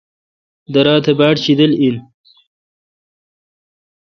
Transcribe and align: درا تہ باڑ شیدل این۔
درا 0.73 0.95
تہ 1.03 1.11
باڑ 1.19 1.35
شیدل 1.43 1.71
این۔ 1.81 1.95